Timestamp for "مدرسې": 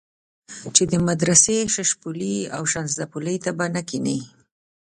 1.07-1.57